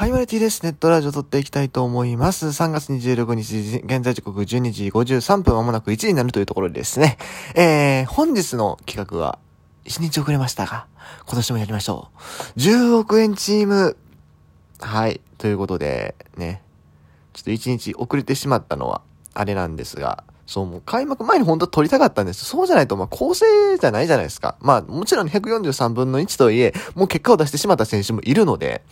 [0.00, 0.62] はい、マルティです。
[0.62, 2.46] ネットラジオ撮っていきたいと思います。
[2.46, 7.18] 3月26日、現在時刻12時53分、まもなく1時になるというところでですね。
[7.54, 9.38] えー、本日の企画は、
[9.84, 10.86] 1日遅れましたが、
[11.26, 12.08] 今年もやりましょ
[12.56, 12.58] う。
[12.58, 13.98] 10億円チーム。
[14.80, 16.62] はい、ということで、ね。
[17.34, 19.02] ちょっと1日遅れてしまったのは、
[19.34, 22.46] あれなんですが、そう、もう開幕前に本当は撮りたかったんです。
[22.46, 23.44] そうじゃないと、まあ、構成
[23.78, 24.56] じゃないじゃないですか。
[24.60, 28.82] まあ、もちろん143分の1とはいえ、もう結果を出してしまった選手もいるので、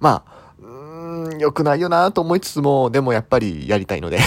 [0.00, 4.20] まあ、うーん、良くないよなと思いつつも、でもやっぱりやりたいので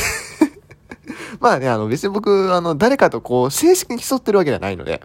[1.40, 5.02] まあね、あの、別に僕、あの、誰かとこう、正式に競ってるわけじゃないので、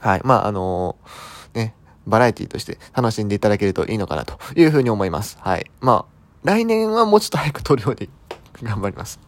[0.00, 0.20] はい。
[0.24, 1.74] まあ、あのー、ね、
[2.06, 5.38] バラエティとして楽しんでいただけるといいのかなというふうに思います。
[5.40, 5.70] はい。
[5.80, 8.08] まあ、来年はもうちょっと早く撮るように
[8.62, 9.20] 頑張ります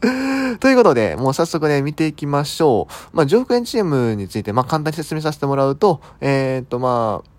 [0.60, 3.16] ということで、もう早速ね、見ていきましょう。
[3.16, 7.30] まあ、上円チームについて、まあ、簡単に説明させてもらうと、えー、っと、まあ、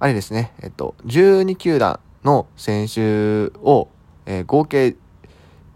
[0.00, 3.88] あれですね、えっと、12球団の選手を、
[4.26, 4.96] えー、合計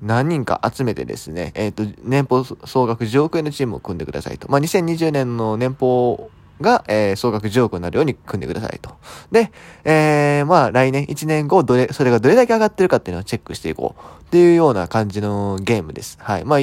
[0.03, 4.51] 何人か集めてですね、えっと、年俸総額10億円のチームを組んでくださいと。
[4.51, 8.97] まあ、2020年の年俸が、えー、総額10億になるように組んでくださいと。
[9.31, 9.51] で、
[9.85, 16.19] えー、まあ来年、1年後、どれ、それがどれだけ上がってるかっていうのをチェックしていこうっていうような感じのゲームです。
[16.21, 16.45] はい。
[16.45, 16.59] まあ、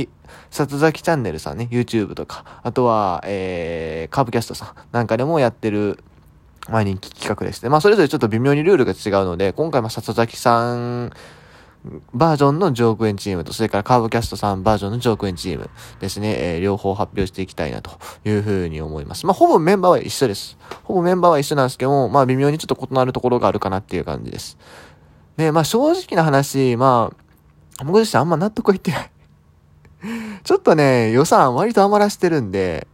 [0.49, 6.03] 里崎チャンネルさんね、YouTube とか、あとは、えー、カーブキャストさんなんかでもやってる、
[6.69, 7.69] まあ人気企画ですね。
[7.69, 11.11] まあそれぞれちょっと微妙にルールが違うので、今回まあ里崎さん
[12.13, 17.91] バージョンのジョークエンチームと、それからカーブキャストさんバージョンのジョークエンチームですね、えー、両方発表していきたいなと
[18.23, 19.25] いうふうに思います。
[19.25, 20.57] まあほぼメンバーは一緒です。
[20.83, 24.57] ほぼメンバーは一緒なんですけども、まあ微妙にちょっと異なるところがあるかなっていう感じです。
[25.37, 27.11] で、まあ正直な話、ま
[27.79, 29.11] あ、僕自身あんま納得いってない
[30.43, 32.87] ちょっとね、予算割と余らしてるんで、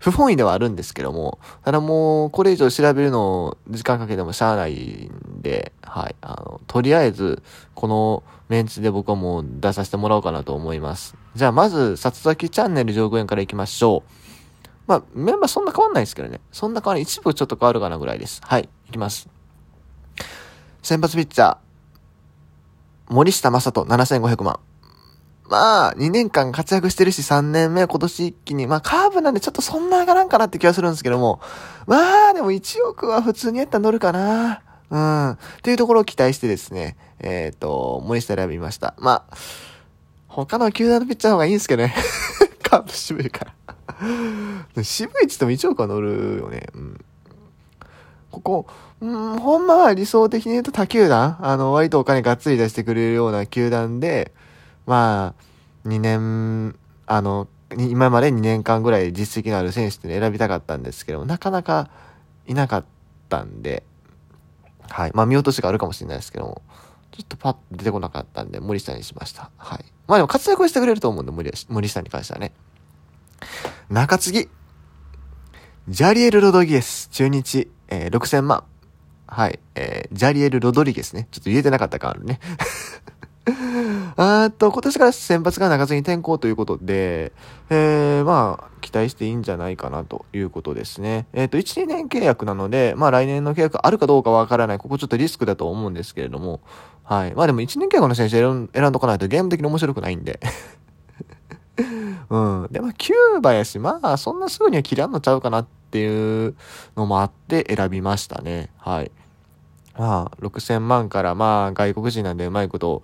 [0.00, 6.16] 不本意ではあるんですけども、ただもう、これ以上調べるのを時間かけてもしゃあないんで、はい。
[6.22, 7.42] あの、とりあえず、
[7.74, 11.16] このメンツで僕はもう出させてもらおうかなと思います。
[11.34, 14.10] じゃあ、まず、さつ崎チャンネル上限から行きましょう。
[14.86, 16.40] まあ、メンバーそんな変わんないですけどね。
[16.50, 18.40] そんな変わり、一部ちょっと変わるかなぐらいです。
[18.42, 18.68] はい。
[18.86, 19.28] 行きます。
[20.82, 21.56] 先発ピッチャー、
[23.10, 24.60] 森下正人7500万。
[25.50, 31.40] まあ、2年間活躍してるし、3年目、今年一気に、まあ、カーブなんでちょっとそんな上がらんかなって気がするんですけども、
[31.88, 34.62] まあ、でも1億は普通にやったら乗るかな。
[34.90, 35.30] うん。
[35.32, 38.94] っていうところを期待してですね、えっ、ー、と、森下選びました。
[38.98, 39.36] まあ、
[40.28, 41.96] 他の球団のピッチャーの方がいいんですけどね。
[42.62, 43.46] カーブ渋いか
[44.76, 44.84] ら。
[44.84, 46.68] 渋いって言っても1億は乗るよね。
[46.74, 47.04] うん。
[48.30, 48.66] ここ、
[49.00, 54.32] うん、ほんまは理想的に言うと他球団あの、割とお金がっつり出してくれるような球団で、
[54.86, 56.76] まあ、2年、
[57.06, 61.90] あの、今まで2年間ぐらい実績のある選手って選びたかったんですけど、なかなか
[62.46, 62.84] いなかっ
[63.28, 63.84] たんで、
[64.88, 65.12] はい。
[65.14, 66.62] まあ見落としがあるかもしれないですけども、
[67.12, 69.50] ちょっとパッと出てこなかったんで、森下にしました。
[69.56, 69.84] はい。
[70.08, 72.52] まあでも活躍してくれると思うんで、森森下に関してはね。
[73.88, 74.48] 中継ぎ。
[75.88, 78.64] ジャリエル・ロドギエス、中日、えー、6000万。
[79.26, 79.60] はい。
[79.76, 81.28] えー、ジャリエル・ロドリゲスね。
[81.30, 82.40] ちょっと言えてなかったかあるね。
[84.22, 87.32] あと、今年から先発が中継ぎ転向ということで、
[87.70, 91.26] えー、まあ、期待していいんじゃないかなということですね。
[91.32, 94.78] えっ、ー、と、1、2年契約なので、まあ来年の契約あるかどうかわからない。
[94.78, 96.60] ここちょっとリスクだと思うんですけれども、
[97.02, 97.34] はい。
[97.34, 100.38] まあでも1年契約の選手選ん選んどかないとゲーム的に面白くないんで。
[102.28, 102.68] うん。
[102.70, 106.54] で、まあ、キューバやし、まあ、そんなすぐには切らんのちゃうかなっていう
[106.94, 108.68] のもあって選びましたね。
[108.76, 109.10] はい。
[109.96, 113.02] まあ、6000万から、まあ、外国人なんでうまいこと、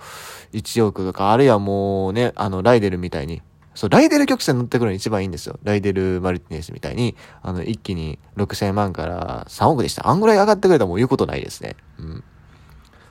[0.53, 3.43] 1億とか、あるいはもうね、あの、ライデルみたいに、
[3.75, 5.59] そう、ライデル曲線乗ってくるの一番いいんですよ。
[5.63, 10.09] ライデル・マルティネスみたいに、あの、一気に6000万から3億でした。
[10.09, 11.77] あんぐらい上がってくれたらもう言うことないですね。
[11.99, 12.25] うん。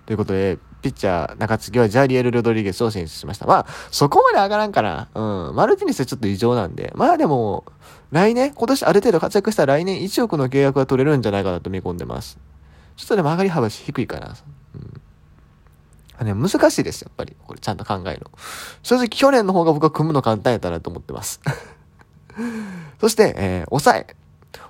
[0.08, 3.46] ということで、ピッチャー、中継ぎはジャリエル・ロドリゲスを選出しました。
[3.46, 5.10] まあ、そこまで上がらんかな。
[5.14, 5.56] うん。
[5.56, 6.92] マルティネスはちょっと異常なんで。
[6.96, 7.66] まあでも、
[8.12, 12.38] 来年、今年ある程度活躍したら来年1億の契約は取れるんじゃないかなと見込んでます。
[12.96, 14.36] ちょっとでも上がり幅低いかな。
[14.76, 16.26] うん。
[16.26, 17.36] ね、難しいです、やっぱり。
[17.46, 18.32] これちゃんと考えるの。
[18.84, 21.42] 正直去年の方が僕は組むの簡単やったなと思ってます。
[23.02, 24.16] そして、えー、抑え。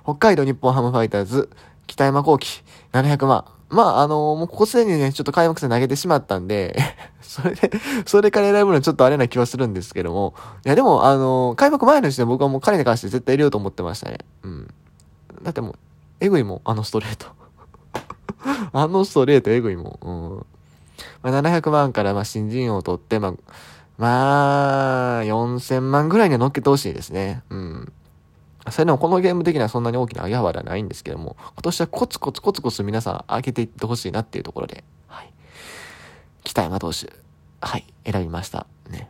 [0.02, 1.50] 北海道日本ハムファイターズ、
[1.86, 3.44] 北山幸輝、700万。
[3.68, 6.78] まあ、あのー、もうここすでにね、ちょっと開幕戦投げてしまったんで
[7.20, 7.70] それで、
[8.06, 10.34] それから選ぶのはちょっとあれな気はするんですけども。
[10.64, 14.18] いや、でも、あのー、開幕前の時点僕はもう彼に関して絶対入れようと思ってましたね。
[14.42, 14.74] うん。
[15.42, 15.74] だってもう、
[16.20, 17.26] エグいもん、あのストレート。
[18.72, 20.08] あのストレートエグいもん。
[20.08, 20.46] うん。
[21.22, 23.34] まあ、700万からまあ新人王を取って、まあ、
[23.98, 27.42] まあ、4000万ぐらいには乗っけてほしいですね。
[27.50, 27.92] うん。
[28.70, 35.32] それでもこのゲーム的にはそんなに大きな上げ幅ではないんですけども、今年はコツコツコツコツ皆さん上げていってほしいなっていうところで、はい。
[36.44, 37.12] 北山投手。
[37.60, 38.66] はい、選びました。
[38.90, 39.08] ね。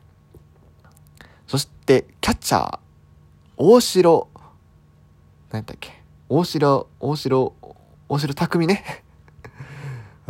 [1.46, 2.78] そして、キャッチャー、
[3.56, 4.28] 大城、
[5.50, 7.54] 何だっけ大城、大城、
[8.08, 9.04] 大城匠ね。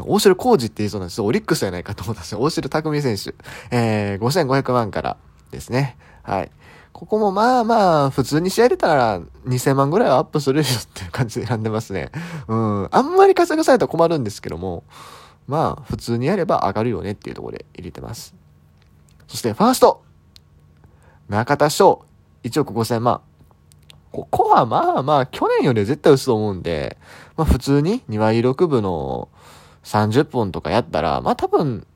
[0.07, 2.41] 大城浩二って言いそうなんですオリックスじゃないかと思ったんですよ。
[2.41, 3.35] 大城匠選手。
[3.71, 5.17] えー、5500万から
[5.51, 5.97] ですね。
[6.23, 6.51] はい。
[6.93, 12.11] ここもまあまあ、普通に試合出たら2000万ぐらいはアップするでしょっていう感じで選んでますね。
[12.49, 12.89] うん。
[12.91, 14.85] あんまり活躍されたら困るんですけども、
[15.47, 18.35] まあ、普通にやれば上がるよねっていうところで入れてます。
[19.29, 20.03] そして、ファースト
[21.29, 22.05] 中田翔、
[22.45, 23.21] 1億5000万。
[24.13, 26.97] ここはまあまあ、去年より絶対薄と思うんで、
[27.37, 29.29] まあ普通に2割6分の
[29.87, 31.87] 30本とかやったら、まあ多分、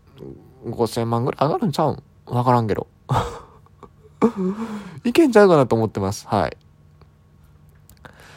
[0.65, 2.03] 5000万ぐらい上がるんちゃうん？
[2.27, 2.87] わからんけど。
[5.03, 6.29] いけんちゃうかなと思ってます。
[6.29, 6.57] はい。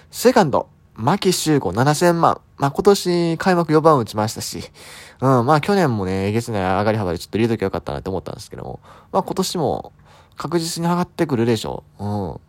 [0.10, 2.42] セカンド、牧修吾7000万。
[2.58, 4.64] まあ今年開幕4番打ちましたし、
[5.22, 8.80] うん、まあ去年もね、えげつない上がり幅でちょっと入れときゃよかったなって思ったんですけども、
[9.12, 9.92] まあ今年も
[10.36, 12.04] 確実に上がってくるでしょう。
[12.04, 12.40] うん。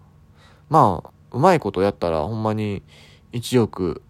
[0.71, 2.83] まあ、うまいことやったらほんまに
[3.33, 4.01] 1億、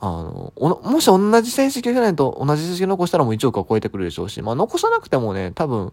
[0.00, 5.92] あの、もし同じ成績をしないと同じ成績残したらもう1億は超えてくるでしょうし、まあ残さなくてもね、多分、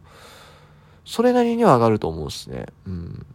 [1.05, 2.67] それなりには上がると思うしね。
[2.85, 3.25] うん。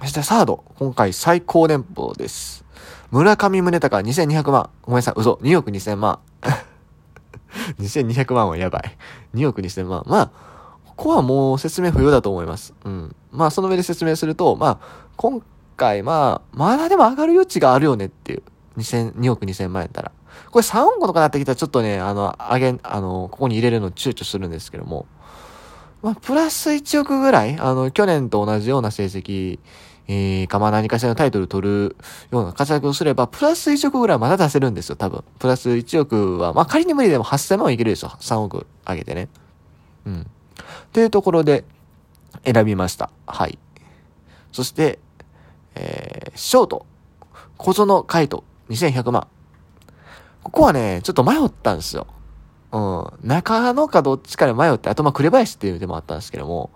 [0.00, 2.64] そしてサード、今回最高年俸です。
[3.10, 4.70] 村上宗隆2200万。
[4.82, 5.38] ごめんなさい、嘘。
[5.42, 6.18] 2億2000万。
[7.80, 8.96] 2200万はやばい。
[9.34, 10.02] 2億2000万。
[10.06, 10.30] まあ、
[10.84, 12.74] ここはもう説明不要だと思います。
[12.84, 13.16] うん。
[13.30, 14.78] まあ、その上で説明すると、まあ、
[15.16, 15.42] 今
[15.76, 18.42] 回、まあ、まだでも上がる余地があるよねっていう。
[18.76, 20.12] 2000、2億2000万やったら。
[20.50, 25.06] これ3億とかなってきたらちょっとね、あの、上げ、あの、ここに入れるの躊躇するんですけども。
[26.02, 29.58] まあ、プラス1億ぐらい、あの、去年と同じような成績、
[30.08, 31.96] えー、か、まあ何かしらのタイトル取る
[32.30, 35.24] ような活躍をすれば、プラス1億ぐらいまだ出せるんですよ、多分。
[35.38, 39.28] プラス1億は、まあ仮に無理でも8000万はいけるでしょ、3億上げてね。
[40.06, 40.26] うん。
[40.92, 41.64] というところで
[42.44, 43.10] 選びました。
[43.26, 43.58] はい。
[44.52, 45.00] そして、
[45.74, 46.86] えー、ショート、
[47.56, 49.26] 小園海斗、2100万。
[50.42, 52.06] ここはね、ちょっと迷ったんですよ。
[52.72, 53.28] うん。
[53.28, 56.70] 中野かどっちかで迷って、あとまあ紅林っていう手もあったんですけども、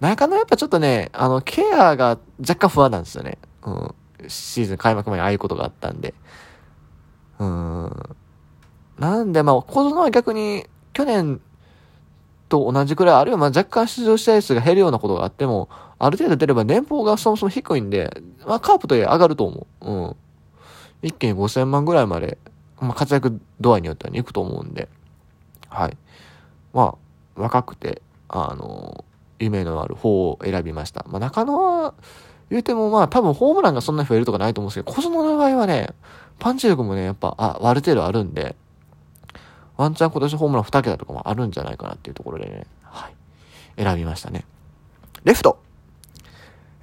[0.00, 3.38] 中野やっぱちょっとね、あの、ケアが若干不安なんですよね。
[3.64, 3.94] うん。
[4.28, 6.14] シーズン開幕前にああいうことがあったんで。
[7.38, 7.90] うん。
[8.98, 11.40] なんで、まあ、小園は逆に、去年
[12.48, 19.90] と同じくらい、あるいはまあ若干出場試合数が減るようなことがあっても、ある程度出れば年俸がそもそも低いんで、まあカープといえ上がると思う。
[19.90, 20.16] うん。
[21.04, 22.38] 一気に5000万ぐらいまで、
[22.80, 24.88] まあ活躍度合いによっては、ね、いくと思うんで、
[25.68, 25.96] はい。
[26.72, 26.96] ま
[27.36, 29.04] あ、若くて、あの、
[29.38, 31.04] 夢のある方を選びました。
[31.08, 31.94] まあ中野は、
[32.50, 35.90] 言うてもまあ多分ホームランがそんなに増えるとかないと思うんですけど、小園の場合はね、
[36.38, 38.56] パンチ力もね、やっぱ、あ、ある程度あるんで、
[39.76, 43.82] ワンチャン今年ホームラン2桁とかもあるんじゃないかなっていうところでね、はい。
[43.82, 44.44] 選びましたね。
[45.24, 45.58] レフト。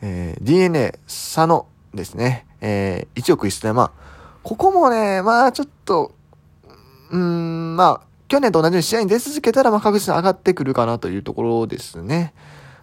[0.02, 2.46] えー、DNA、佐野ですね。
[2.60, 3.92] えー、1億1000万。
[4.44, 6.14] ここもね、まあちょっと、
[7.12, 12.34] うーん、まあ、去年と同じように試合に出続けたら、まあ確実に上がってくるかなというところですね。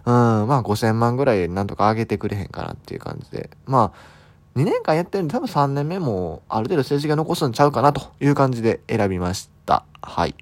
[0.05, 3.51] うん、まあ5000万ぐらいなんとか上げてくれへんかなっていう感じで。
[3.67, 9.85] まあ、2年間やってるんで多分3年目もある程度成績が残すんちゃうかなという感じで選びました。
[10.03, 10.35] はい。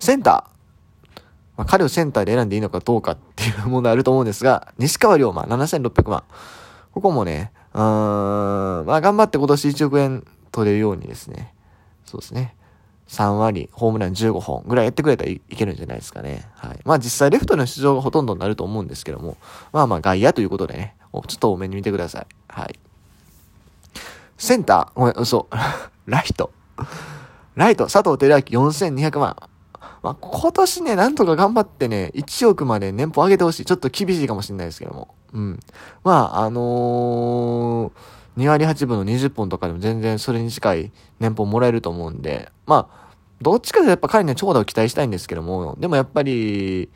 [0.00, 0.52] センター。
[1.56, 6.24] まあ、彼をセンターで選んでいいのかどうかっていう問題あると思うんですが、西川龍馬7600万。
[6.92, 11.54] ここもね、うーん、まあ頑張って今年1億円取れるようにですね。
[12.04, 12.54] そうですね。
[13.08, 16.48] 3割、ホームラン15本ぐらいやってくれたらいけるんじゃないですかね。
[16.54, 16.78] はい。
[16.84, 19.36] まあ実際レフトの出場がほとんどになると思うんですけども、
[19.72, 22.26] まあまあ外野ということでね、ちょっと多めに見てください。
[22.48, 22.78] はい。
[24.38, 25.48] センター、ごめん、嘘。
[26.06, 26.50] ライト。
[27.54, 29.36] ライト、佐藤輝明4200万。
[30.02, 33.64] まあ、今年ね、なんとか頑張ってね、1億まで年俸上げてほしい。
[33.64, 35.14] ちょっと厳しいかもしれないですけども。
[35.32, 35.60] うん。
[36.02, 46.90] まあ、あのー、2割8分の20本とかでも全然それに近い年俸もらえると思うんで、まあ、どっちかでやっぱ彼には長打を期待したいんですけども、でもやっぱり、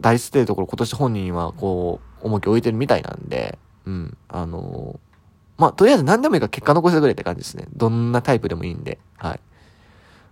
[0.00, 4.98] 大スっていうところ今年本人はこう、重きを置いてるみたいなんで、うん、あのー、
[5.58, 7.66] まあ、とりあえず何でもいいから結果残してくれって感じですね。
[7.74, 8.98] どんなタイプでもいいんで。
[9.16, 9.40] はい。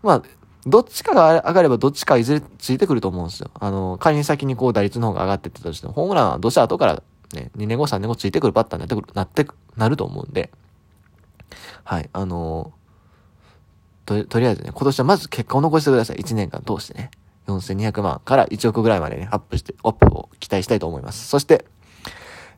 [0.02, 0.22] まあ、
[0.66, 3.50] どっちかが上がればどっちかいずれついてくると思うんですよ。
[3.54, 9.46] あの、仮に先にこう打率の方が上がってったとしても、ホームランはどうした後からね、2年後3年後ついてくるバッターになってくる、なって、
[9.76, 10.50] なると思うんで、
[11.84, 12.72] はい、あの
[14.06, 16.16] と、とりあえずね、今年はまず結果を残してください。
[16.16, 17.10] 1年間通してね。
[17.46, 21.28] 4200万から1億ぐらいまでね、アップして、アップを期待したいと思います。
[21.28, 21.64] そして、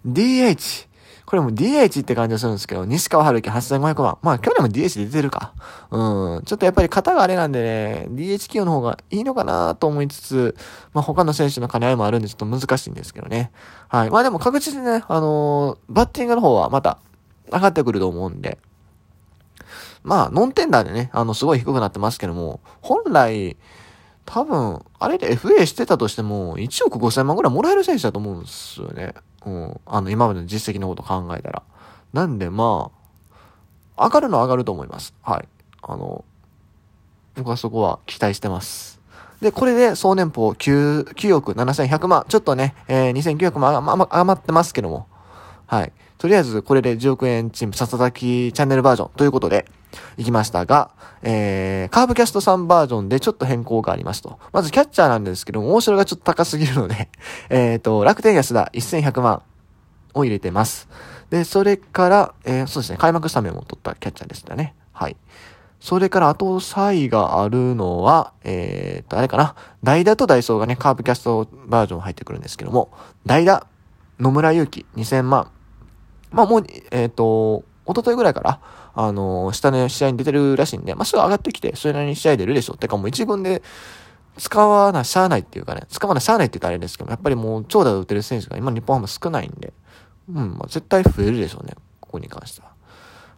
[0.07, 0.89] DH。
[1.29, 4.19] これも DH って感じがするんですけど、西川春樹8500万。
[4.23, 5.53] まあ去年も DH 出てるか。
[5.91, 6.43] うん。
[6.47, 10.57] ちょっとやっぱり型があれなんでね、DH 企業の方がいいのかなと思いつつ、
[10.95, 13.53] まあ他の選手の兼ね合いもあるんでちょっと難しいんですけどね。
[13.89, 14.11] はい。
[14.11, 16.99] まあでも確実にね、あのー、バッティングの方はまた
[17.53, 18.57] 上がってくると思うんで、
[20.03, 23.59] まあ、ノンテンダーでね、あの、すごい低くなってますけども、本来、
[24.25, 29.15] 多分、あれで FA してたとしても、1億5000万ぐらいもらえる選手だと思うんですよね。
[29.47, 29.81] うん。
[29.87, 31.63] あの、今までの実績のこと考えたら。
[32.13, 32.91] なんで、ま
[33.97, 35.15] あ、上がるのは上がると思います。
[35.23, 35.49] はい。
[35.83, 36.25] あの、
[37.35, 39.01] 僕はそこは期待してます。
[39.41, 42.25] で、これで総年俸 9, 9億7100万。
[42.29, 45.08] ちょっとね、えー、2900万余ってますけども。
[45.69, 45.93] はい。
[46.17, 49.67] とりあえず、これで10億円チーム、ささだきチャンネルバージョンということで、
[50.17, 50.91] 行きましたが、
[51.23, 54.39] えー、カーブキャスト3バージョンでちょっと変更がありますと。
[54.53, 57.09] まずキャッチャーなんですけども、大城がちょっと高すぎるので
[57.51, 59.43] えっと、楽天安田1100万
[60.15, 60.89] を入れてます。
[61.31, 64.75] で、それから、えー、そうですね、開幕スタメンも取ったキャッチャーでしたね。
[64.93, 65.17] はい。
[65.81, 69.55] それから、あと、差異があるのは、えー、と、あれかな。
[69.85, 72.91] 代打とダイソーがね、カーブキャストバージョン入ってくるんですけども、
[73.27, 73.67] 代打、
[74.19, 75.53] 野村祐希2000万。
[76.31, 78.61] まあもう、えっ、ー、と、一昨日ぐらいから、
[78.95, 82.77] あの、下の試合に出てるらしいんで、まあ、すぐ上がってきて、それなりに試合出るでしょ。
[82.77, 83.63] てかもう一軍で、
[84.39, 89.73] 使わなしゃあないっていうかね、使わなしゃあないって言ったらあれですけど、やっぱりもう長打で打てる選手が今日本ハム少ないんで、
[90.33, 91.75] うん、まあ、絶対増えるでしょうね。
[92.01, 92.73] ここに関しては。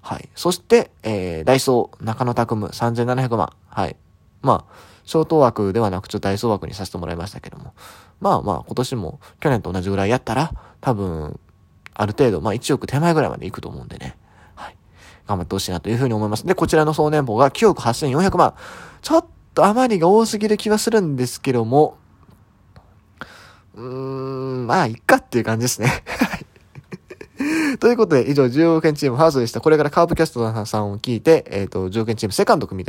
[0.03, 0.29] はい。
[0.35, 3.53] そして、えー、ダイソー、中野拓夢、3700万。
[3.69, 3.97] はい。
[4.43, 7.75] まあ、ショート枠ではなく、ちょっとダイソー枠にさせてもらいましたけども。
[8.21, 11.39] まあまあ、今年も去年と同じぐらいやったら、多分、
[11.95, 14.17] ある程度、まあ1億手前ぐらいまで行くと思うんでね。
[14.55, 14.77] はい。
[15.27, 16.47] 頑張ってほしいなというふうに思います。
[16.47, 18.55] で、こちらの総年俸が9億8400万。
[19.03, 21.97] ちょっと余りが多すぎる気はするんですけども、
[23.75, 25.89] うーん、まあ、いっかっていう感じですね。
[26.07, 26.47] はい。
[27.79, 29.61] ということで、以上、10億円チームファースでした。
[29.61, 32.89] これからカーブキャストさんを聞いて、えっ、ー、と、10億円チームセカンド組みた